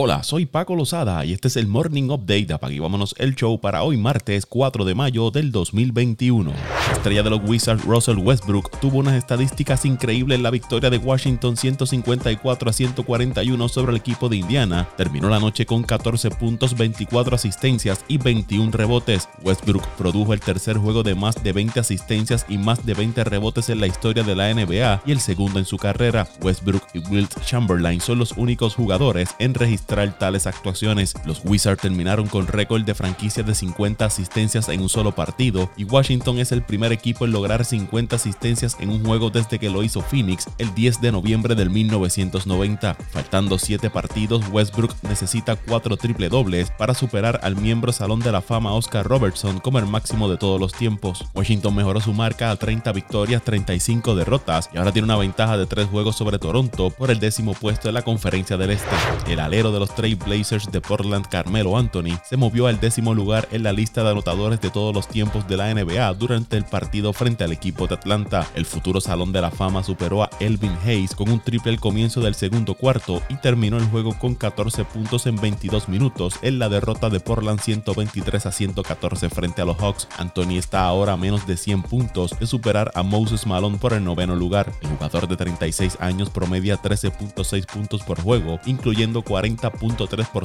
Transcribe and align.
Hola, 0.00 0.22
soy 0.22 0.46
Paco 0.46 0.76
Lozada 0.76 1.24
y 1.24 1.32
este 1.32 1.48
es 1.48 1.56
el 1.56 1.66
Morning 1.66 2.10
Update. 2.10 2.56
Y 2.70 2.78
vámonos 2.78 3.16
el 3.18 3.34
show 3.34 3.60
para 3.60 3.82
hoy 3.82 3.96
martes 3.96 4.46
4 4.46 4.84
de 4.84 4.94
mayo 4.94 5.32
del 5.32 5.50
2021. 5.50 6.52
La 6.98 7.02
estrella 7.02 7.22
de 7.22 7.30
los 7.30 7.40
Wizards, 7.44 7.84
Russell 7.84 8.18
Westbrook, 8.18 8.80
tuvo 8.80 8.98
unas 8.98 9.14
estadísticas 9.14 9.84
increíbles 9.84 10.34
en 10.34 10.42
la 10.42 10.50
victoria 10.50 10.90
de 10.90 10.98
Washington 10.98 11.56
154 11.56 12.68
a 12.68 12.72
141 12.72 13.68
sobre 13.68 13.92
el 13.92 13.98
equipo 13.98 14.28
de 14.28 14.38
Indiana. 14.38 14.88
Terminó 14.96 15.28
la 15.28 15.38
noche 15.38 15.64
con 15.64 15.84
14 15.84 16.30
puntos, 16.30 16.76
24 16.76 17.36
asistencias 17.36 18.04
y 18.08 18.18
21 18.18 18.72
rebotes. 18.72 19.28
Westbrook 19.44 19.86
produjo 19.90 20.32
el 20.32 20.40
tercer 20.40 20.76
juego 20.76 21.04
de 21.04 21.14
más 21.14 21.40
de 21.40 21.52
20 21.52 21.78
asistencias 21.78 22.44
y 22.48 22.58
más 22.58 22.84
de 22.84 22.94
20 22.94 23.22
rebotes 23.22 23.68
en 23.68 23.78
la 23.78 23.86
historia 23.86 24.24
de 24.24 24.34
la 24.34 24.52
NBA 24.52 25.02
y 25.06 25.12
el 25.12 25.20
segundo 25.20 25.60
en 25.60 25.66
su 25.66 25.76
carrera. 25.76 26.26
Westbrook 26.42 26.82
y 26.94 26.98
Wilt 26.98 27.32
Chamberlain 27.44 28.00
son 28.00 28.18
los 28.18 28.32
únicos 28.32 28.74
jugadores 28.74 29.36
en 29.38 29.54
registrar 29.54 30.18
tales 30.18 30.48
actuaciones. 30.48 31.14
Los 31.24 31.42
Wizards 31.44 31.80
terminaron 31.80 32.26
con 32.26 32.48
récord 32.48 32.82
de 32.82 32.96
franquicia 32.96 33.44
de 33.44 33.54
50 33.54 34.04
asistencias 34.04 34.68
en 34.68 34.80
un 34.80 34.88
solo 34.88 35.14
partido 35.14 35.70
y 35.76 35.84
Washington 35.84 36.40
es 36.40 36.50
el 36.50 36.62
primer 36.62 36.87
equipo 36.92 37.24
en 37.24 37.32
lograr 37.32 37.64
50 37.64 38.16
asistencias 38.16 38.76
en 38.80 38.90
un 38.90 39.04
juego 39.04 39.30
desde 39.30 39.58
que 39.58 39.70
lo 39.70 39.82
hizo 39.82 40.00
Phoenix 40.00 40.46
el 40.58 40.74
10 40.74 41.00
de 41.00 41.12
noviembre 41.12 41.54
del 41.54 41.70
1990. 41.70 42.94
Faltando 43.10 43.58
7 43.58 43.90
partidos, 43.90 44.44
Westbrook 44.50 44.94
necesita 45.02 45.56
4 45.56 45.96
triple 45.96 46.28
dobles 46.28 46.70
para 46.70 46.94
superar 46.94 47.40
al 47.42 47.56
miembro 47.56 47.92
Salón 47.92 48.20
de 48.20 48.32
la 48.32 48.40
Fama 48.40 48.72
Oscar 48.72 49.06
Robertson 49.06 49.60
como 49.60 49.78
el 49.78 49.86
máximo 49.86 50.28
de 50.28 50.36
todos 50.36 50.60
los 50.60 50.72
tiempos. 50.72 51.24
Washington 51.34 51.74
mejoró 51.74 52.00
su 52.00 52.12
marca 52.12 52.50
a 52.50 52.56
30 52.56 52.92
victorias, 52.92 53.42
35 53.42 54.14
derrotas 54.14 54.70
y 54.72 54.78
ahora 54.78 54.92
tiene 54.92 55.06
una 55.06 55.16
ventaja 55.16 55.56
de 55.56 55.66
3 55.66 55.88
juegos 55.88 56.16
sobre 56.16 56.38
Toronto 56.38 56.90
por 56.90 57.10
el 57.10 57.20
décimo 57.20 57.54
puesto 57.54 57.88
de 57.88 57.92
la 57.92 58.02
conferencia 58.02 58.56
del 58.56 58.70
Este. 58.70 58.96
El 59.26 59.40
alero 59.40 59.72
de 59.72 59.80
los 59.80 59.94
Trail 59.94 60.16
Blazers 60.16 60.70
de 60.70 60.80
Portland, 60.80 61.26
Carmelo 61.26 61.76
Anthony, 61.76 62.18
se 62.28 62.36
movió 62.36 62.66
al 62.66 62.80
décimo 62.80 63.14
lugar 63.14 63.48
en 63.52 63.62
la 63.62 63.72
lista 63.72 64.02
de 64.02 64.10
anotadores 64.10 64.60
de 64.60 64.70
todos 64.70 64.94
los 64.94 65.08
tiempos 65.08 65.46
de 65.46 65.56
la 65.56 65.72
NBA 65.72 66.12
durante 66.14 66.56
el 66.56 66.64
partido 66.64 66.77
frente 67.12 67.44
al 67.44 67.52
equipo 67.52 67.86
de 67.86 67.94
Atlanta. 67.94 68.46
El 68.54 68.66
futuro 68.66 69.00
Salón 69.00 69.32
de 69.32 69.40
la 69.40 69.50
Fama 69.50 69.82
superó 69.82 70.22
a 70.22 70.30
Elvin 70.40 70.76
Hayes 70.84 71.14
con 71.14 71.30
un 71.30 71.40
triple 71.40 71.72
al 71.72 71.80
comienzo 71.80 72.20
del 72.20 72.34
segundo 72.34 72.74
cuarto 72.74 73.22
y 73.28 73.36
terminó 73.36 73.78
el 73.78 73.86
juego 73.86 74.18
con 74.18 74.34
14 74.34 74.84
puntos 74.84 75.26
en 75.26 75.36
22 75.36 75.88
minutos 75.88 76.34
en 76.42 76.58
la 76.58 76.68
derrota 76.68 77.10
de 77.10 77.20
Portland 77.20 77.60
123 77.60 78.46
a 78.46 78.52
114 78.52 79.28
frente 79.30 79.62
a 79.62 79.64
los 79.64 79.78
Hawks. 79.78 80.08
Anthony 80.18 80.56
está 80.58 80.84
ahora 80.84 81.14
a 81.14 81.16
menos 81.16 81.46
de 81.46 81.56
100 81.56 81.82
puntos 81.82 82.38
de 82.38 82.46
superar 82.46 82.90
a 82.94 83.02
Moses 83.02 83.46
Malone 83.46 83.78
por 83.78 83.92
el 83.92 84.04
noveno 84.04 84.36
lugar. 84.36 84.72
El 84.82 84.90
jugador 84.90 85.28
de 85.28 85.36
36 85.36 85.98
años 86.00 86.30
promedia 86.30 86.80
13.6 86.80 87.66
puntos 87.66 88.02
por 88.02 88.20
juego, 88.20 88.60
incluyendo 88.66 89.22
40 89.22 89.72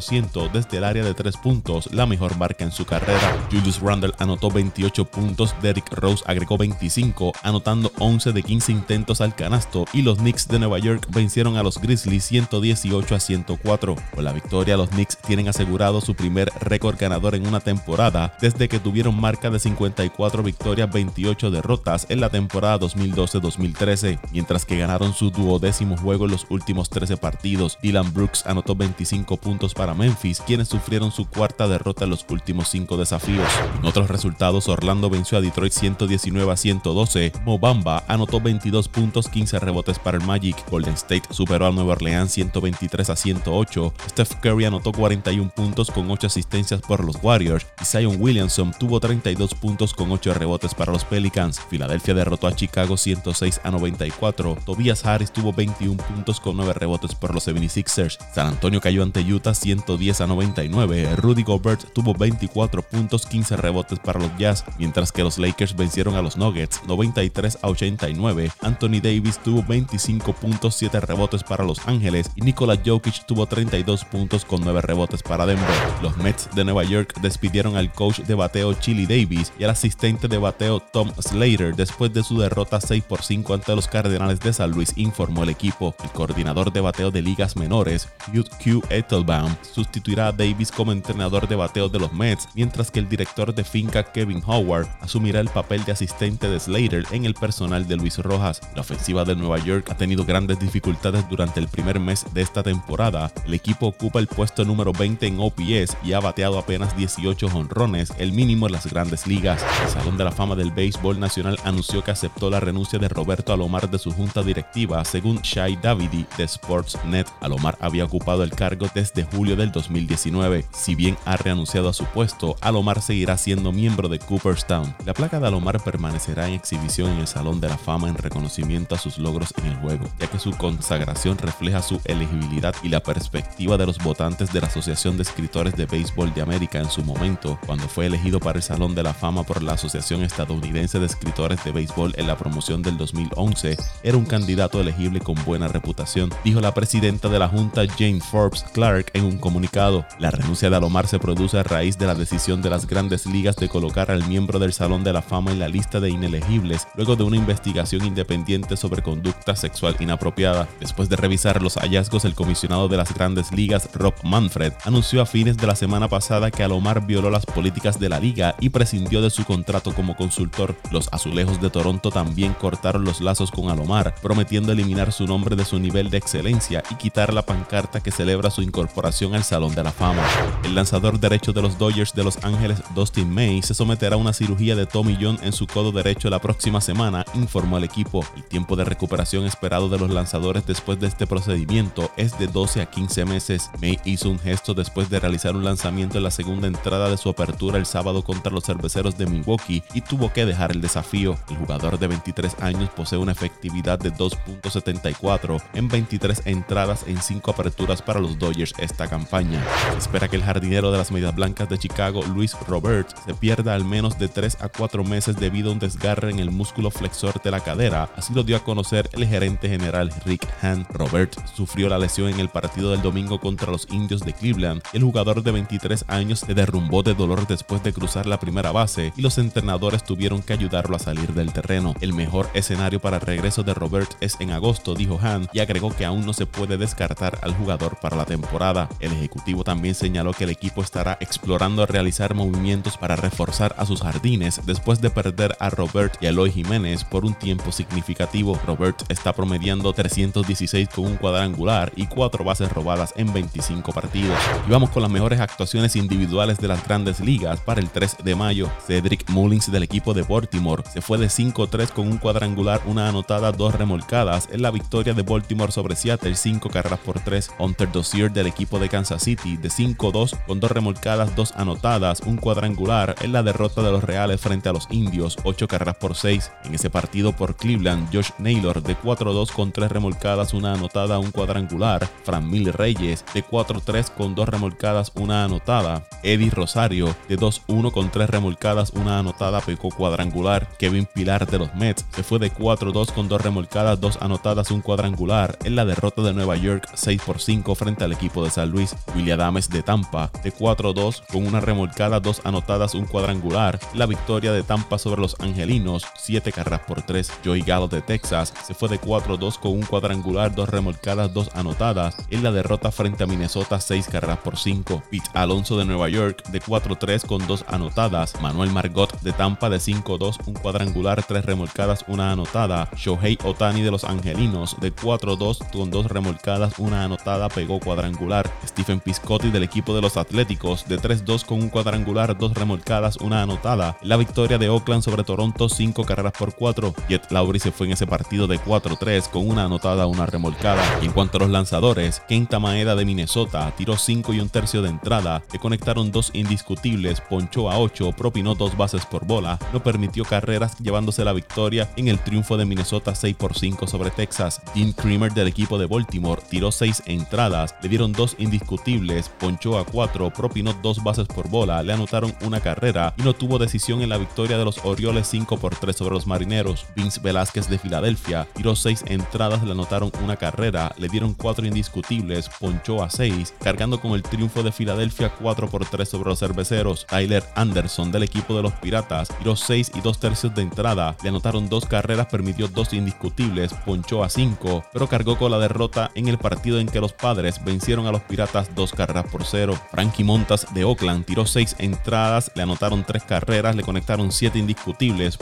ciento 0.01 0.49
desde 0.51 0.77
el 0.77 0.83
área 0.83 1.03
de 1.03 1.13
3 1.13 1.37
puntos, 1.37 1.91
la 1.93 2.05
mejor 2.05 2.37
marca 2.37 2.63
en 2.63 2.71
su 2.71 2.85
carrera. 2.85 3.37
Julius 3.51 3.79
Randle 3.79 4.13
anotó 4.19 4.49
28 4.49 5.05
puntos, 5.05 5.55
Derrick 5.61 5.91
Rose 5.93 6.22
agregó 6.25 6.57
25, 6.57 7.33
anotando 7.43 7.91
11 7.99 8.31
de 8.31 8.43
15 8.43 8.71
intentos 8.71 9.21
al 9.21 9.35
canasto 9.35 9.85
y 9.93 10.01
los 10.01 10.19
Knicks 10.19 10.47
de 10.47 10.59
Nueva 10.59 10.79
York 10.79 11.07
vencieron 11.09 11.57
a 11.57 11.63
los 11.63 11.79
Grizzlies 11.79 12.25
118 12.25 13.15
a 13.15 13.19
104. 13.19 13.95
Con 14.13 14.23
la 14.23 14.33
victoria, 14.33 14.77
los 14.77 14.89
Knicks 14.89 15.17
tienen 15.17 15.47
asegurado 15.47 16.01
su 16.01 16.15
primer 16.15 16.51
récord 16.59 16.97
ganador 16.97 17.35
en 17.35 17.47
una 17.47 17.59
temporada 17.59 18.37
desde 18.41 18.67
que 18.67 18.79
tuvieron 18.79 19.19
marca 19.19 19.49
de 19.49 19.59
54 19.59 20.43
victorias, 20.43 20.91
28 20.91 21.51
derrotas 21.51 22.05
en 22.09 22.21
la 22.21 22.29
temporada 22.29 22.79
2012-2013, 22.79 24.19
mientras 24.31 24.65
que 24.65 24.77
ganaron 24.77 25.13
su 25.13 25.31
duodécimo 25.31 25.97
juego 25.97 26.25
en 26.25 26.31
los 26.31 26.45
últimos 26.49 26.89
13 26.89 27.17
partidos. 27.17 27.77
Dylan 27.81 28.13
Brooks 28.13 28.45
anotó 28.45 28.75
25 28.75 29.37
puntos 29.37 29.73
para 29.73 29.93
Memphis, 29.93 30.41
quienes 30.41 30.67
sufrieron 30.67 31.11
su 31.11 31.27
cuarta 31.27 31.67
derrota 31.67 32.03
en 32.05 32.11
los 32.11 32.25
últimos 32.29 32.69
cinco 32.69 32.97
desafíos. 32.97 33.47
En 33.79 33.85
otros 33.85 34.09
resultados, 34.09 34.67
Orlando 34.67 35.09
venció 35.09 35.37
a 35.37 35.41
Detroit 35.41 35.73
119 36.19 36.51
a 36.51 36.57
112, 36.57 37.31
Mobamba 37.43 38.03
anotó 38.07 38.39
22 38.39 38.87
puntos, 38.87 39.27
15 39.27 39.59
rebotes 39.59 39.99
para 39.99 40.17
el 40.17 40.23
Magic, 40.25 40.55
Golden 40.69 40.93
State 40.93 41.23
superó 41.31 41.67
a 41.67 41.71
Nueva 41.71 41.93
Orleans 41.93 42.31
123 42.31 43.09
a 43.09 43.15
108, 43.15 43.93
Steph 44.09 44.35
Curry 44.41 44.65
anotó 44.65 44.91
41 44.91 45.51
puntos 45.55 45.89
con 45.89 46.09
8 46.09 46.27
asistencias 46.27 46.81
por 46.81 47.03
los 47.03 47.17
Warriors 47.21 47.65
y 47.81 47.85
Zion 47.85 48.17
Williamson 48.19 48.73
tuvo 48.77 48.99
32 48.99 49.55
puntos 49.55 49.93
con 49.93 50.11
8 50.11 50.33
rebotes 50.33 50.73
para 50.73 50.91
los 50.91 51.05
Pelicans. 51.05 51.59
Filadelfia 51.69 52.13
derrotó 52.13 52.47
a 52.47 52.55
Chicago 52.55 52.97
106 52.97 53.61
a 53.63 53.71
94, 53.71 54.57
Tobias 54.65 55.05
Harris 55.05 55.31
tuvo 55.31 55.53
21 55.53 55.97
puntos 55.97 56.39
con 56.39 56.57
9 56.57 56.73
rebotes 56.73 57.15
por 57.15 57.33
los 57.33 57.47
76ers, 57.47 58.17
San 58.33 58.47
Antonio 58.47 58.81
cayó 58.81 59.03
ante 59.03 59.21
Utah 59.21 59.53
110 59.53 60.21
a 60.21 60.27
99. 60.27 61.15
Rudy 61.15 61.43
Gobert 61.43 61.93
tuvo 61.93 62.13
24 62.13 62.81
puntos, 62.81 63.25
15 63.25 63.57
rebotes 63.57 63.99
para 63.99 64.19
los 64.19 64.35
Jazz, 64.37 64.65
mientras 64.77 65.11
que 65.11 65.23
los 65.23 65.37
Lakers 65.37 65.75
vencieron 65.75 66.02
a 66.11 66.21
los 66.21 66.35
Nuggets 66.35 66.81
93 66.85 67.59
a 67.61 67.69
89. 67.69 68.51
Anthony 68.61 68.99
Davis 69.01 69.39
tuvo 69.41 69.63
25 69.63 70.33
puntos, 70.33 70.75
7 70.75 70.99
rebotes 70.99 71.43
para 71.43 71.63
Los 71.63 71.87
Ángeles 71.87 72.29
y 72.35 72.41
Nikola 72.41 72.77
Jokic 72.85 73.25
tuvo 73.25 73.45
32 73.45 74.03
puntos 74.05 74.43
con 74.43 74.61
9 74.61 74.81
rebotes 74.81 75.23
para 75.23 75.45
Denver. 75.45 75.65
Los 76.01 76.17
Mets 76.17 76.49
de 76.53 76.65
Nueva 76.65 76.83
York 76.83 77.15
despidieron 77.21 77.77
al 77.77 77.91
coach 77.93 78.19
de 78.19 78.35
bateo 78.35 78.73
Chili 78.73 79.05
Davis 79.05 79.53
y 79.57 79.63
al 79.63 79.69
asistente 79.69 80.27
de 80.27 80.37
bateo 80.37 80.81
Tom 80.81 81.11
Slater 81.17 81.73
después 81.75 82.13
de 82.13 82.23
su 82.23 82.37
derrota 82.37 82.81
6 82.81 83.03
por 83.05 83.23
5 83.23 83.53
ante 83.53 83.75
los 83.75 83.87
Cardenales 83.87 84.41
de 84.41 84.51
San 84.51 84.71
Luis, 84.71 84.93
informó 84.97 85.43
el 85.43 85.49
equipo. 85.49 85.95
El 86.03 86.09
coordinador 86.09 86.73
de 86.73 86.81
bateo 86.81 87.11
de 87.11 87.21
ligas 87.21 87.55
menores, 87.55 88.09
Hugh 88.27 88.49
Q. 88.61 88.81
Ethelbaum 88.89 89.55
sustituirá 89.61 90.27
a 90.27 90.31
Davis 90.33 90.71
como 90.71 90.91
entrenador 90.91 91.47
de 91.47 91.55
bateo 91.55 91.87
de 91.87 91.99
los 91.99 92.11
Mets, 92.11 92.49
mientras 92.55 92.91
que 92.91 92.99
el 92.99 93.07
director 93.07 93.55
de 93.55 93.63
finca 93.63 94.03
Kevin 94.11 94.43
Howard 94.45 94.87
asumirá 95.01 95.39
el 95.39 95.49
papel 95.49 95.83
de 95.85 95.92
asistente 95.93 96.49
de 96.49 96.59
Slater 96.59 97.05
en 97.11 97.25
el 97.25 97.33
personal 97.33 97.87
de 97.87 97.95
Luis 97.95 98.17
Rojas. 98.17 98.61
La 98.75 98.81
ofensiva 98.81 99.23
de 99.23 99.35
Nueva 99.35 99.59
York 99.59 99.89
ha 99.89 99.97
tenido 99.97 100.25
grandes 100.25 100.59
dificultades 100.59 101.27
durante 101.29 101.59
el 101.59 101.67
primer 101.67 101.99
mes 101.99 102.25
de 102.33 102.41
esta 102.41 102.63
temporada. 102.63 103.31
El 103.45 103.53
equipo 103.53 103.87
ocupa 103.87 104.19
el 104.19 104.27
puesto 104.27 104.65
número 104.65 104.91
20 104.91 105.25
en 105.27 105.39
OPS 105.39 105.97
y 106.03 106.13
ha 106.13 106.19
bateado 106.19 106.59
apenas 106.59 106.95
18 106.97 107.47
honrones, 107.53 108.11
el 108.17 108.33
mínimo 108.33 108.67
en 108.67 108.73
las 108.73 108.87
grandes 108.87 109.27
ligas. 109.27 109.63
El 109.83 109.89
Salón 109.89 110.17
de 110.17 110.23
la 110.23 110.31
Fama 110.31 110.55
del 110.55 110.71
Béisbol 110.71 111.19
Nacional 111.19 111.57
anunció 111.63 112.03
que 112.03 112.11
aceptó 112.11 112.49
la 112.49 112.59
renuncia 112.59 112.99
de 112.99 113.09
Roberto 113.09 113.53
Alomar 113.53 113.89
de 113.89 113.99
su 113.99 114.11
junta 114.11 114.43
directiva, 114.43 115.03
según 115.05 115.37
Shai 115.41 115.77
Davidi 115.81 116.25
de 116.37 116.45
Sportsnet. 116.45 117.27
Alomar 117.41 117.77
había 117.79 118.05
ocupado 118.05 118.43
el 118.43 118.51
cargo 118.51 118.87
desde 118.93 119.23
julio 119.23 119.55
del 119.55 119.71
2019. 119.71 120.65
Si 120.71 120.95
bien 120.95 121.17
ha 121.25 121.37
renunciado 121.37 121.89
a 121.89 121.93
su 121.93 122.05
puesto, 122.05 122.55
Alomar 122.61 123.01
seguirá 123.01 123.37
siendo 123.37 123.71
miembro 123.71 124.09
de 124.09 124.19
Cooperstown. 124.19 124.95
La 125.05 125.13
placa 125.13 125.39
de 125.39 125.47
Alomar 125.47 125.79
permanecerá 125.83 126.47
en 126.47 126.53
exhibición 126.53 127.11
en 127.11 127.19
el 127.19 127.27
Salón 127.27 127.61
de 127.61 127.69
la 127.69 127.77
Fama 127.77 128.07
en 128.07 128.15
reconocimiento 128.15 128.95
a 128.95 128.97
sus 128.97 129.17
logros 129.17 129.53
en 129.57 129.67
el 129.67 129.75
juego, 129.77 130.05
ya 130.19 130.27
que 130.27 130.39
su 130.39 130.51
consagración 130.51 131.37
refleja 131.37 131.81
su 131.81 131.99
elegibilidad 132.05 132.75
y 132.83 132.89
la 132.89 133.01
perspectiva 133.01 133.77
de 133.77 133.85
los 133.85 133.97
votantes 133.99 134.51
de 134.53 134.61
la 134.61 134.67
Asociación 134.67 135.17
de 135.17 135.23
Escritores 135.23 135.75
de 135.75 135.85
Béisbol 135.85 136.33
de 136.33 136.41
América 136.41 136.79
en 136.79 136.89
su 136.89 137.03
momento, 137.03 137.59
cuando 137.65 137.87
fue 137.87 138.05
elegido 138.05 138.39
para 138.39 138.57
el 138.57 138.63
Salón 138.63 138.95
de 138.95 139.03
la 139.03 139.13
Fama 139.13 139.43
por 139.43 139.61
la 139.61 139.73
Asociación 139.73 140.23
Estadounidense 140.23 140.99
de 140.99 141.05
Escritores 141.05 141.63
de 141.63 141.71
Béisbol 141.71 142.13
en 142.17 142.27
la 142.27 142.37
promoción 142.37 142.81
del 142.81 142.97
2011, 142.97 143.77
era 144.03 144.17
un 144.17 144.25
candidato 144.25 144.79
elegible 144.79 145.19
con 145.19 145.35
buena 145.45 145.67
reputación, 145.67 146.29
dijo 146.43 146.61
la 146.61 146.73
presidenta 146.73 147.29
de 147.29 147.39
la 147.39 147.47
Junta 147.47 147.83
Jane 147.87 148.21
Forbes 148.21 148.63
Clark 148.73 149.11
en 149.13 149.25
un 149.25 149.37
comunicado. 149.37 150.05
La 150.19 150.31
renuncia 150.31 150.69
de 150.69 150.75
Alomar 150.75 151.07
se 151.07 151.19
produce 151.19 151.57
a 151.59 151.63
raíz 151.63 151.97
de 151.97 152.07
la 152.07 152.15
decisión 152.15 152.61
de 152.61 152.69
las 152.69 152.87
grandes 152.87 153.25
ligas 153.25 153.55
de 153.55 153.69
colocar 153.69 154.11
al 154.11 154.27
miembro 154.27 154.59
del 154.59 154.73
Salón 154.73 155.03
de 155.03 155.13
la 155.13 155.21
Fama 155.21 155.51
en 155.51 155.59
la 155.59 155.67
lista 155.73 155.99
de 155.99 156.11
inelegibles 156.11 156.87
luego 156.95 157.15
de 157.15 157.23
una 157.23 157.35
investigación 157.35 158.05
independiente 158.05 158.77
sobre 158.77 159.01
conducta 159.01 159.55
sexual 159.55 159.95
inapropiada. 159.99 160.69
Después 160.79 161.09
de 161.09 161.15
revisar 161.15 161.61
los 161.61 161.75
hallazgos, 161.75 162.25
el 162.25 162.35
comisionado 162.35 162.87
de 162.87 162.97
las 162.97 163.13
grandes 163.13 163.51
ligas, 163.51 163.89
Rob 163.93 164.13
Manfred, 164.23 164.73
anunció 164.85 165.21
a 165.21 165.25
fines 165.25 165.57
de 165.57 165.67
la 165.67 165.75
semana 165.75 166.07
pasada 166.07 166.51
que 166.51 166.63
Alomar 166.63 167.05
violó 167.05 167.29
las 167.29 167.45
políticas 167.45 167.99
de 167.99 168.09
la 168.09 168.19
liga 168.19 168.55
y 168.59 168.69
prescindió 168.69 169.21
de 169.21 169.29
su 169.29 169.43
contrato 169.43 169.93
como 169.93 170.15
consultor. 170.15 170.75
Los 170.91 171.09
azulejos 171.11 171.59
de 171.59 171.69
Toronto 171.69 172.11
también 172.11 172.53
cortaron 172.53 173.03
los 173.03 173.19
lazos 173.19 173.51
con 173.51 173.69
Alomar, 173.69 174.13
prometiendo 174.21 174.71
eliminar 174.71 175.11
su 175.11 175.25
nombre 175.25 175.55
de 175.55 175.65
su 175.65 175.79
nivel 175.79 176.09
de 176.09 176.17
excelencia 176.17 176.83
y 176.91 176.95
quitar 176.95 177.33
la 177.33 177.41
pancarta 177.41 178.01
que 178.01 178.11
celebra 178.11 178.51
su 178.51 178.61
incorporación 178.61 179.33
al 179.33 179.43
Salón 179.43 179.73
de 179.73 179.83
la 179.83 179.91
Fama. 179.91 180.23
El 180.63 180.75
lanzador 180.75 181.19
derecho 181.19 181.51
de 181.51 181.61
los 181.61 181.77
Dodgers 181.77 182.13
de 182.13 182.23
Los 182.23 182.43
Ángeles, 182.43 182.81
Dustin 182.93 183.29
May, 183.29 183.61
se 183.63 183.73
someterá 183.73 184.15
a 184.15 184.19
una 184.19 184.33
cirugía 184.33 184.75
de 184.75 184.85
Tommy 184.85 185.17
John 185.19 185.39
su 185.53 185.67
codo 185.67 185.91
derecho 185.91 186.29
la 186.29 186.39
próxima 186.39 186.81
semana, 186.81 187.25
informó 187.33 187.77
el 187.77 187.83
equipo. 187.83 188.25
El 188.35 188.43
tiempo 188.43 188.75
de 188.75 188.83
recuperación 188.83 189.45
esperado 189.45 189.89
de 189.89 189.99
los 189.99 190.09
lanzadores 190.09 190.65
después 190.65 190.99
de 190.99 191.07
este 191.07 191.27
procedimiento 191.27 192.11
es 192.17 192.37
de 192.37 192.47
12 192.47 192.81
a 192.81 192.85
15 192.87 193.25
meses. 193.25 193.69
May 193.81 193.99
hizo 194.05 194.29
un 194.29 194.39
gesto 194.39 194.73
después 194.73 195.09
de 195.09 195.19
realizar 195.19 195.55
un 195.55 195.63
lanzamiento 195.63 196.17
en 196.17 196.23
la 196.23 196.31
segunda 196.31 196.67
entrada 196.67 197.09
de 197.09 197.17
su 197.17 197.29
apertura 197.29 197.77
el 197.77 197.85
sábado 197.85 198.23
contra 198.23 198.51
los 198.51 198.65
cerveceros 198.65 199.17
de 199.17 199.25
Milwaukee 199.25 199.83
y 199.93 200.01
tuvo 200.01 200.33
que 200.33 200.45
dejar 200.45 200.71
el 200.71 200.81
desafío. 200.81 201.37
El 201.49 201.57
jugador 201.57 201.99
de 201.99 202.07
23 202.07 202.61
años 202.61 202.89
posee 202.89 203.19
una 203.19 203.31
efectividad 203.31 203.99
de 203.99 204.11
2.74 204.11 205.61
en 205.73 205.87
23 205.87 206.41
entradas 206.45 207.05
en 207.07 207.21
5 207.21 207.51
aperturas 207.51 208.01
para 208.01 208.19
los 208.19 208.37
Dodgers 208.39 208.73
esta 208.79 209.07
campaña. 209.07 209.63
espera 209.97 210.27
que 210.27 210.35
el 210.35 210.43
jardinero 210.43 210.91
de 210.91 210.97
las 210.97 211.11
Medias 211.11 211.35
Blancas 211.35 211.69
de 211.69 211.77
Chicago, 211.77 212.23
Luis 212.33 212.55
Robert, 212.67 213.09
se 213.25 213.33
pierda 213.33 213.73
al 213.73 213.85
menos 213.85 214.17
de 214.17 214.27
3 214.27 214.57
a 214.61 214.69
4 214.69 215.03
meses 215.03 215.35
debido 215.43 215.71
a 215.71 215.73
un 215.73 215.79
desgarre 215.79 216.31
en 216.31 216.39
el 216.39 216.51
músculo 216.51 216.89
flexor 216.89 217.41
de 217.41 217.51
la 217.51 217.59
cadera, 217.59 218.09
así 218.15 218.33
lo 218.33 218.43
dio 218.43 218.55
a 218.55 218.63
conocer 218.63 219.09
el 219.11 219.27
gerente 219.27 219.67
general 219.67 220.09
Rick 220.25 220.47
Hahn. 220.61 220.87
Robert 220.89 221.35
sufrió 221.53 221.89
la 221.89 221.99
lesión 221.99 222.29
en 222.29 222.39
el 222.39 222.47
partido 222.47 222.91
del 222.91 223.01
domingo 223.01 223.41
contra 223.41 223.69
los 223.69 223.85
Indios 223.91 224.21
de 224.21 224.31
Cleveland. 224.31 224.81
El 224.93 225.03
jugador 225.03 225.43
de 225.43 225.51
23 225.51 226.05
años 226.07 226.39
se 226.39 226.53
derrumbó 226.53 227.03
de 227.03 227.13
dolor 227.13 227.45
después 227.45 227.83
de 227.83 227.91
cruzar 227.91 228.25
la 228.25 228.39
primera 228.39 228.71
base 228.71 229.11
y 229.17 229.21
los 229.21 229.37
entrenadores 229.37 230.05
tuvieron 230.05 230.41
que 230.41 230.53
ayudarlo 230.53 230.95
a 230.95 230.99
salir 230.99 231.33
del 231.33 231.51
terreno. 231.51 231.93
El 231.99 232.13
mejor 232.13 232.49
escenario 232.53 233.01
para 233.01 233.17
el 233.17 233.23
regreso 233.23 233.63
de 233.63 233.73
Robert 233.73 234.15
es 234.21 234.37
en 234.39 234.51
agosto, 234.51 234.95
dijo 234.95 235.19
Hahn, 235.21 235.49
y 235.51 235.59
agregó 235.59 235.93
que 235.93 236.05
aún 236.05 236.25
no 236.25 236.31
se 236.31 236.45
puede 236.45 236.77
descartar 236.77 237.37
al 237.41 237.53
jugador 237.53 237.97
para 237.99 238.15
la 238.15 238.23
temporada. 238.23 238.87
El 239.01 239.11
ejecutivo 239.11 239.65
también 239.65 239.93
señaló 239.93 240.31
que 240.31 240.45
el 240.45 240.51
equipo 240.51 240.81
estará 240.81 241.17
explorando 241.19 241.85
realizar 241.85 242.33
movimientos 242.33 242.97
para 242.97 243.17
reforzar 243.17 243.75
a 243.77 243.85
sus 243.85 244.01
jardines 244.03 244.61
después 244.65 245.01
de 245.01 245.09
perder 245.09 245.32
a 245.59 245.69
Robert 245.69 246.15
y 246.21 246.27
Eloy 246.27 246.51
Jiménez 246.51 247.03
por 247.03 247.25
un 247.25 247.33
tiempo 247.33 247.71
significativo. 247.71 248.59
Robert 248.65 249.03
está 249.09 249.33
promediando 249.33 249.91
316 249.93 250.89
con 250.89 251.05
un 251.05 251.17
cuadrangular 251.17 251.91
y 251.95 252.05
4 252.05 252.43
bases 252.43 252.71
robadas 252.71 253.13
en 253.17 253.33
25 253.33 253.91
partidos. 253.91 254.37
Y 254.67 254.71
vamos 254.71 254.91
con 254.91 255.01
las 255.01 255.11
mejores 255.11 255.39
actuaciones 255.39 255.95
individuales 255.95 256.57
de 256.57 256.67
las 256.67 256.85
grandes 256.85 257.19
ligas 257.19 257.59
para 257.61 257.81
el 257.81 257.89
3 257.89 258.17
de 258.23 258.35
mayo. 258.35 258.69
Cedric 258.85 259.29
Mullins 259.29 259.71
del 259.71 259.83
equipo 259.83 260.13
de 260.13 260.21
Baltimore 260.21 260.83
se 260.91 261.01
fue 261.01 261.17
de 261.17 261.27
5-3 261.27 261.89
con 261.89 262.07
un 262.07 262.17
cuadrangular, 262.17 262.81
una 262.85 263.09
anotada, 263.09 263.51
dos 263.51 263.73
remolcadas 263.75 264.49
en 264.51 264.61
la 264.61 264.71
victoria 264.71 265.13
de 265.13 265.23
Baltimore 265.23 265.71
sobre 265.71 265.95
Seattle, 265.95 266.35
5 266.35 266.69
carreras 266.69 266.99
por 266.99 267.19
3. 267.19 267.51
Hunter 267.57 267.91
Dozier 267.91 268.31
del 268.31 268.47
equipo 268.47 268.79
de 268.79 268.89
Kansas 268.89 269.23
City 269.23 269.57
de 269.57 269.69
5-2 269.69 270.37
con 270.45 270.59
dos 270.59 270.71
remolcadas, 270.71 271.35
dos 271.35 271.53
anotadas, 271.55 272.21
un 272.21 272.37
cuadrangular 272.37 273.15
en 273.21 273.31
la 273.31 273.43
derrota 273.43 273.81
de 273.81 273.91
los 273.91 274.03
Reales 274.03 274.41
frente 274.41 274.69
a 274.69 274.73
los 274.73 274.87
Indios, 274.91 275.22
8 275.43 275.67
carreras 275.67 275.95
por 275.95 276.15
6. 276.15 276.51
En 276.65 276.75
ese 276.75 276.89
partido 276.89 277.33
por 277.33 277.55
Cleveland, 277.55 278.13
Josh 278.13 278.29
Naylor 278.37 278.81
de 278.81 278.97
4-2 278.97 279.51
con 279.51 279.71
3 279.71 279.91
remolcadas, 279.91 280.53
una 280.53 280.73
anotada, 280.73 281.19
un 281.19 281.31
cuadrangular. 281.31 282.07
Fran 282.23 282.49
Mil 282.49 282.71
Reyes 282.71 283.25
de 283.33 283.45
4-3 283.45 284.09
con 284.11 284.35
2 284.35 284.49
remolcadas, 284.49 285.11
una 285.15 285.43
anotada. 285.43 286.07
Eddie 286.23 286.49
Rosario 286.49 287.15
de 287.27 287.37
2-1 287.37 287.91
con 287.91 288.09
3 288.09 288.29
remolcadas, 288.29 288.91
una 288.91 289.19
anotada, 289.19 289.61
pecó 289.61 289.89
cuadrangular. 289.89 290.67
Kevin 290.77 291.07
Pilar 291.13 291.47
de 291.47 291.59
los 291.59 291.73
Mets 291.75 292.05
se 292.11 292.23
fue 292.23 292.39
de 292.39 292.51
4-2 292.51 293.11
con 293.11 293.27
2 293.27 293.41
remolcadas, 293.41 293.99
2 293.99 294.19
anotadas, 294.21 294.71
un 294.71 294.81
cuadrangular 294.81 295.57
en 295.63 295.75
la 295.75 295.85
derrota 295.85 296.21
de 296.21 296.33
Nueva 296.33 296.55
York 296.55 296.89
6 296.93 297.21
por 297.25 297.39
5 297.39 297.75
frente 297.75 298.03
al 298.03 298.13
equipo 298.13 298.43
de 298.43 298.49
San 298.49 298.69
Luis. 298.69 298.95
William 299.15 299.39
Adames 299.39 299.69
de 299.69 299.83
Tampa 299.83 300.31
de 300.43 300.53
4-2 300.53 301.23
con 301.31 301.45
una 301.45 301.59
remolcada, 301.59 302.19
2 302.19 302.41
anotadas, 302.43 302.95
un 302.95 303.05
cuadrangular. 303.05 303.79
La 303.93 304.05
victoria 304.05 304.51
de 304.51 304.63
Tampa 304.63 304.97
sobre 304.97 305.12
los 305.19 305.35
Angelinos 305.39 306.05
7 306.15 306.51
carreras 306.51 306.81
por 306.81 307.01
3. 307.01 307.31
Joey 307.43 307.61
Gallo 307.61 307.87
de 307.87 308.01
Texas 308.01 308.53
se 308.65 308.73
fue 308.73 308.89
de 308.89 308.99
4-2 308.99 309.59
con 309.59 309.71
un 309.71 309.83
cuadrangular, 309.83 310.53
2 310.53 310.69
remolcadas, 310.69 311.33
2 311.33 311.51
anotadas 311.53 312.15
en 312.29 312.43
la 312.43 312.51
derrota 312.51 312.91
frente 312.91 313.23
a 313.23 313.27
Minnesota 313.27 313.79
6 313.79 314.07
carreras 314.07 314.39
por 314.39 314.57
5. 314.57 315.03
Pete 315.09 315.29
Alonso 315.33 315.77
de 315.77 315.85
Nueva 315.85 316.09
York 316.09 316.43
de 316.49 316.61
4-3 316.61 317.25
con 317.25 317.45
2 317.45 317.65
anotadas. 317.67 318.39
Manuel 318.41 318.71
Margot 318.71 319.19
de 319.21 319.33
Tampa 319.33 319.69
de 319.69 319.77
5-2, 319.77 320.39
un 320.45 320.53
cuadrangular, 320.53 321.23
3 321.23 321.45
remolcadas, 321.45 322.05
una 322.07 322.31
anotada. 322.31 322.89
Shohei 322.95 323.37
Otani 323.43 323.81
de 323.81 323.91
los 323.91 324.03
Angelinos 324.03 324.77
de 324.79 324.93
4-2 324.95 325.71
con 325.71 325.91
2 325.91 326.05
remolcadas, 326.07 326.79
una 326.79 327.03
anotada, 327.03 327.49
pegó 327.49 327.79
cuadrangular. 327.79 328.49
Stephen 328.67 328.99
Piscotti 328.99 329.51
del 329.51 329.63
equipo 329.63 329.95
de 329.95 330.01
los 330.01 330.17
Atléticos 330.17 330.87
de 330.87 330.99
3-2 330.99 331.45
con 331.45 331.61
un 331.61 331.69
cuadrangular, 331.69 332.37
2 332.37 332.53
remolcadas, 332.53 333.17
una 333.17 333.43
anotada. 333.43 333.97
La 334.01 334.17
victoria 334.17 334.57
de 334.57 334.69
Oakland 334.69 335.02
sobre 335.03 335.23
Toronto 335.23 335.69
5 335.69 336.03
carreras 336.05 336.33
por 336.33 336.55
4. 336.55 336.93
Jet 337.09 337.31
Lowry 337.31 337.59
se 337.59 337.71
fue 337.71 337.87
en 337.87 337.93
ese 337.93 338.07
partido 338.07 338.47
de 338.47 338.59
4-3 338.59 339.29
con 339.29 339.47
una 339.47 339.65
anotada, 339.65 340.07
una 340.07 340.25
remolcada. 340.25 340.81
Y 341.01 341.05
en 341.05 341.11
cuanto 341.11 341.37
a 341.37 341.41
los 341.41 341.49
lanzadores, 341.49 342.21
Kenta 342.27 342.59
Maeda 342.59 342.95
de 342.95 343.05
Minnesota 343.05 343.73
tiró 343.77 343.97
5 343.97 344.33
y 344.33 344.39
un 344.39 344.49
tercio 344.49 344.81
de 344.81 344.89
entrada, 344.89 345.43
le 345.51 345.59
conectaron 345.59 346.11
dos 346.11 346.31
indiscutibles, 346.33 347.21
ponchó 347.21 347.69
a 347.69 347.77
8, 347.77 348.13
propinó 348.17 348.55
dos 348.55 348.77
bases 348.77 349.05
por 349.05 349.25
bola, 349.25 349.59
no 349.73 349.83
permitió 349.83 350.23
carreras 350.23 350.77
llevándose 350.79 351.25
la 351.25 351.33
victoria 351.33 351.89
en 351.97 352.07
el 352.07 352.19
triunfo 352.19 352.57
de 352.57 352.65
Minnesota 352.65 353.13
6 353.13 353.35
por 353.35 353.57
5 353.57 353.87
sobre 353.87 354.11
Texas. 354.11 354.61
Dean 354.73 354.93
Creamer 354.93 355.33
del 355.33 355.47
equipo 355.47 355.77
de 355.77 355.85
Baltimore 355.85 356.41
tiró 356.49 356.71
6 356.71 357.03
entradas, 357.05 357.75
le 357.81 357.89
dieron 357.89 358.13
dos 358.13 358.35
indiscutibles, 358.37 359.29
ponchó 359.29 359.77
a 359.77 359.85
4, 359.85 360.31
propinó 360.31 360.73
dos 360.81 361.03
bases 361.03 361.27
por 361.27 361.49
bola, 361.49 361.83
le 361.83 361.93
anotaron 361.93 362.33
una 362.41 362.61
carrera 362.61 363.13
y 363.17 363.23
no 363.23 363.33
tuvo 363.33 363.59
decisión 363.59 364.01
en 364.01 364.09
la 364.09 364.17
victoria 364.17 364.57
de 364.57 364.65
los 364.65 364.83
Orioles 364.93 365.27
5 365.27 365.57
por 365.57 365.75
3 365.75 365.95
sobre 365.95 366.15
los 366.15 366.27
Marineros. 366.27 366.85
Vince 366.95 367.19
Velázquez 367.19 367.67
de 367.67 367.77
Filadelfia 367.77 368.47
tiró 368.53 368.75
6 368.75 369.03
entradas, 369.07 369.63
le 369.63 369.71
anotaron 369.71 370.11
una 370.23 370.37
carrera, 370.37 370.93
le 370.97 371.09
dieron 371.09 371.33
4 371.33 371.65
indiscutibles, 371.65 372.49
ponchó 372.59 373.03
a 373.03 373.09
6, 373.09 373.55
cargando 373.61 373.99
con 373.99 374.13
el 374.13 374.23
triunfo 374.23 374.63
de 374.63 374.71
Filadelfia 374.71 375.29
4 375.29 375.69
por 375.69 375.85
3 375.85 376.07
sobre 376.07 376.29
los 376.29 376.39
cerveceros. 376.39 377.05
Tyler 377.07 377.43
Anderson 377.55 378.11
del 378.11 378.23
equipo 378.23 378.55
de 378.55 378.63
los 378.63 378.73
Piratas 378.73 379.29
tiró 379.39 379.55
6 379.55 379.91
y 379.95 380.01
2 380.01 380.19
tercios 380.19 380.55
de 380.55 380.61
entrada, 380.61 381.15
le 381.23 381.29
anotaron 381.29 381.69
2 381.69 381.85
carreras, 381.85 382.27
permitió 382.27 382.67
2 382.67 382.93
indiscutibles, 382.93 383.73
ponchó 383.85 384.23
a 384.23 384.29
5, 384.29 384.85
pero 384.93 385.07
cargó 385.07 385.37
con 385.37 385.51
la 385.51 385.59
derrota 385.59 386.11
en 386.15 386.27
el 386.27 386.37
partido 386.37 386.79
en 386.79 386.87
que 386.87 387.01
los 387.01 387.13
padres 387.13 387.63
vencieron 387.63 388.07
a 388.07 388.11
los 388.11 388.21
Piratas 388.21 388.73
2 388.75 388.93
carreras 388.93 389.25
por 389.31 389.43
0. 389.45 389.73
Frankie 389.91 390.23
Montas 390.23 390.67
de 390.73 390.83
Oakland 390.83 391.25
tiró 391.25 391.45
6 391.45 391.77
entradas, 391.79 392.51
le 392.55 392.63
anotaron 392.63 393.03
3 393.03 393.23
carreras, 393.23 393.75
le 393.75 393.83
conectaron 393.83 394.31
7 394.31 394.59
indiscutibles, 394.59 394.82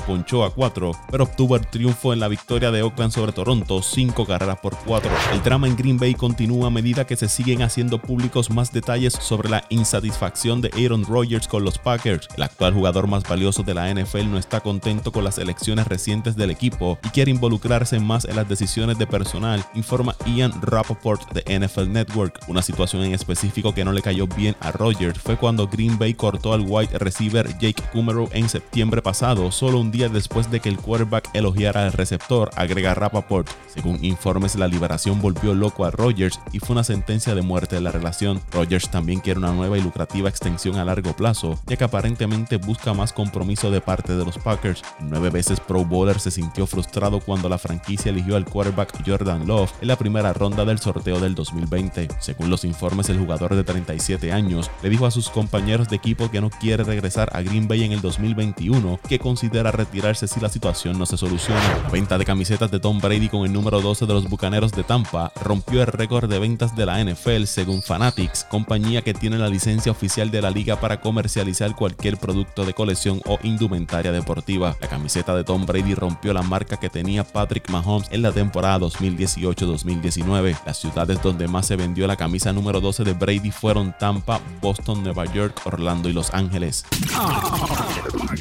ponchó 0.05 0.43
a 0.43 0.53
4, 0.53 0.91
pero 1.09 1.23
obtuvo 1.23 1.55
el 1.55 1.67
triunfo 1.67 2.13
en 2.13 2.19
la 2.19 2.27
victoria 2.27 2.71
de 2.71 2.81
Oakland 2.81 3.11
sobre 3.11 3.31
Toronto 3.31 3.81
5 3.81 4.25
carreras 4.25 4.59
por 4.59 4.75
4. 4.85 5.11
El 5.33 5.43
drama 5.43 5.67
en 5.67 5.75
Green 5.75 5.97
Bay 5.97 6.13
continúa 6.13 6.67
a 6.67 6.71
medida 6.71 7.05
que 7.05 7.15
se 7.15 7.27
siguen 7.27 7.61
haciendo 7.61 7.99
públicos 7.99 8.49
más 8.49 8.71
detalles 8.71 9.13
sobre 9.13 9.49
la 9.49 9.63
insatisfacción 9.69 10.61
de 10.61 10.71
Aaron 10.75 11.05
Rodgers 11.05 11.47
con 11.47 11.63
los 11.63 11.77
Packers. 11.77 12.27
El 12.35 12.43
actual 12.43 12.73
jugador 12.73 13.07
más 13.07 13.23
valioso 13.23 13.63
de 13.63 13.73
la 13.73 13.93
NFL 13.93 14.29
no 14.29 14.37
está 14.37 14.59
contento 14.59 15.11
con 15.11 15.23
las 15.23 15.37
elecciones 15.37 15.87
recientes 15.87 16.35
del 16.35 16.51
equipo 16.51 16.97
y 17.03 17.09
quiere 17.09 17.31
involucrarse 17.31 17.99
más 17.99 18.25
en 18.25 18.35
las 18.35 18.47
decisiones 18.47 18.97
de 18.97 19.07
personal, 19.07 19.63
informa 19.73 20.15
Ian 20.25 20.53
Rappaport 20.61 21.31
de 21.33 21.59
NFL 21.59 21.91
Network. 21.91 22.39
Una 22.47 22.61
situación 22.61 23.03
en 23.03 23.13
específico 23.13 23.73
que 23.73 23.85
no 23.85 23.91
le 23.91 24.01
cayó 24.01 24.27
bien 24.27 24.55
a 24.59 24.71
Rodgers 24.71 25.19
fue 25.19 25.37
cuando 25.37 25.67
Green 25.67 25.97
Bay 25.97 26.13
cortó 26.13 26.53
al 26.53 26.61
wide 26.61 26.97
receiver 26.99 27.47
Jake 27.59 27.83
Kummerow 27.91 28.29
en 28.33 28.49
septiembre 28.49 29.01
pasado, 29.01 29.20
solo 29.51 29.79
un 29.79 29.91
día 29.91 30.09
después 30.09 30.49
de 30.49 30.59
que 30.59 30.67
el 30.67 30.79
quarterback 30.79 31.29
elogiara 31.35 31.85
al 31.85 31.93
receptor, 31.93 32.49
agrega 32.55 32.95
Rappaport. 32.95 33.47
Según 33.67 34.03
informes, 34.03 34.55
la 34.55 34.67
liberación 34.67 35.21
volvió 35.21 35.53
loco 35.53 35.85
a 35.85 35.91
Rodgers 35.91 36.39
y 36.51 36.57
fue 36.57 36.73
una 36.73 36.83
sentencia 36.83 37.35
de 37.35 37.43
muerte 37.43 37.75
de 37.75 37.81
la 37.81 37.91
relación. 37.91 38.41
Rodgers 38.51 38.89
también 38.89 39.19
quiere 39.19 39.37
una 39.37 39.51
nueva 39.53 39.77
y 39.77 39.81
lucrativa 39.81 40.27
extensión 40.27 40.77
a 40.77 40.85
largo 40.85 41.15
plazo, 41.15 41.59
ya 41.67 41.77
que 41.77 41.83
aparentemente 41.83 42.57
busca 42.57 42.95
más 42.95 43.13
compromiso 43.13 43.69
de 43.69 43.79
parte 43.79 44.15
de 44.15 44.25
los 44.25 44.39
Packers. 44.39 44.81
nueve 45.01 45.29
veces 45.29 45.59
Pro 45.59 45.85
Bowler 45.85 46.19
se 46.19 46.31
sintió 46.31 46.65
frustrado 46.65 47.19
cuando 47.19 47.47
la 47.47 47.59
franquicia 47.59 48.09
eligió 48.09 48.35
al 48.35 48.45
quarterback 48.45 49.03
Jordan 49.05 49.45
Love 49.45 49.71
en 49.81 49.87
la 49.87 49.97
primera 49.97 50.33
ronda 50.33 50.65
del 50.65 50.79
sorteo 50.79 51.19
del 51.19 51.35
2020. 51.35 52.07
Según 52.19 52.49
los 52.49 52.65
informes, 52.65 53.07
el 53.09 53.19
jugador 53.19 53.53
de 53.53 53.63
37 53.63 54.31
años 54.31 54.71
le 54.81 54.89
dijo 54.89 55.05
a 55.05 55.11
sus 55.11 55.29
compañeros 55.29 55.89
de 55.89 55.97
equipo 55.97 56.31
que 56.31 56.41
no 56.41 56.49
quiere 56.49 56.83
regresar 56.83 57.29
a 57.33 57.43
Green 57.43 57.67
Bay 57.67 57.83
en 57.83 57.91
el 57.91 58.01
2021, 58.01 58.99
que 59.11 59.19
considera 59.19 59.71
retirarse 59.71 60.25
si 60.25 60.39
la 60.39 60.47
situación 60.47 60.97
no 60.97 61.05
se 61.05 61.17
soluciona. 61.17 61.59
La 61.83 61.89
venta 61.89 62.17
de 62.17 62.23
camisetas 62.23 62.71
de 62.71 62.79
Tom 62.79 63.01
Brady 63.01 63.27
con 63.27 63.43
el 63.43 63.51
número 63.51 63.81
12 63.81 64.05
de 64.05 64.13
los 64.13 64.29
Bucaneros 64.29 64.71
de 64.71 64.85
Tampa 64.85 65.33
rompió 65.43 65.81
el 65.81 65.87
récord 65.87 66.29
de 66.29 66.39
ventas 66.39 66.77
de 66.77 66.85
la 66.85 67.03
NFL 67.03 67.43
según 67.43 67.83
Fanatics, 67.83 68.45
compañía 68.45 69.01
que 69.01 69.13
tiene 69.13 69.37
la 69.37 69.49
licencia 69.49 69.91
oficial 69.91 70.31
de 70.31 70.41
la 70.41 70.49
liga 70.49 70.79
para 70.79 71.01
comercializar 71.01 71.75
cualquier 71.75 72.15
producto 72.19 72.63
de 72.63 72.73
colección 72.73 73.21
o 73.25 73.37
indumentaria 73.43 74.13
deportiva. 74.13 74.77
La 74.79 74.87
camiseta 74.87 75.35
de 75.35 75.43
Tom 75.43 75.65
Brady 75.65 75.93
rompió 75.93 76.31
la 76.31 76.41
marca 76.41 76.77
que 76.77 76.89
tenía 76.89 77.25
Patrick 77.25 77.69
Mahomes 77.69 78.07
en 78.11 78.21
la 78.21 78.31
temporada 78.31 78.79
2018-2019. 78.79 80.57
Las 80.65 80.77
ciudades 80.79 81.21
donde 81.21 81.49
más 81.49 81.67
se 81.67 81.75
vendió 81.75 82.07
la 82.07 82.15
camisa 82.15 82.53
número 82.53 82.79
12 82.79 83.03
de 83.03 83.11
Brady 83.11 83.51
fueron 83.51 83.93
Tampa, 83.99 84.39
Boston, 84.61 85.03
Nueva 85.03 85.25
York, 85.33 85.59
Orlando 85.65 86.07
y 86.07 86.13
Los 86.13 86.33
Ángeles. 86.33 86.85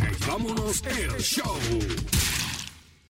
El 0.01 0.60
show. 0.73 2.40